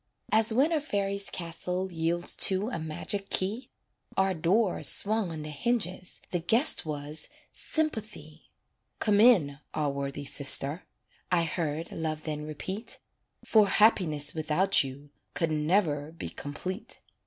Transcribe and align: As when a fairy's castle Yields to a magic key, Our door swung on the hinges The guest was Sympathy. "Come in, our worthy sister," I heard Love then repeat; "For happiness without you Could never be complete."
As 0.31 0.51
when 0.51 0.71
a 0.71 0.81
fairy's 0.81 1.29
castle 1.29 1.91
Yields 1.91 2.35
to 2.35 2.69
a 2.71 2.79
magic 2.79 3.29
key, 3.29 3.69
Our 4.17 4.33
door 4.33 4.81
swung 4.81 5.31
on 5.31 5.43
the 5.43 5.51
hinges 5.51 6.21
The 6.31 6.39
guest 6.39 6.87
was 6.87 7.29
Sympathy. 7.51 8.49
"Come 8.97 9.19
in, 9.19 9.59
our 9.75 9.91
worthy 9.91 10.25
sister," 10.25 10.87
I 11.31 11.43
heard 11.43 11.91
Love 11.91 12.23
then 12.23 12.47
repeat; 12.47 12.97
"For 13.45 13.67
happiness 13.67 14.33
without 14.33 14.83
you 14.83 15.11
Could 15.35 15.51
never 15.51 16.11
be 16.11 16.29
complete." 16.29 16.97